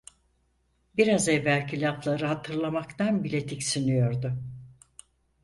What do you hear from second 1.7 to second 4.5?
lafları hatırlamaktan bile tiksiniyordu.